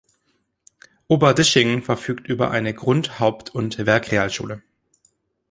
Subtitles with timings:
[1.09, 4.63] Oberdischingen verfügt über eine Grund-, Haupt- und Werkrealschule.